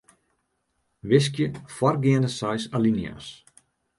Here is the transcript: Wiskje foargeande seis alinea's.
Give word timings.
Wiskje 1.09 1.47
foargeande 1.75 2.31
seis 2.39 2.65
alinea's. 2.77 3.31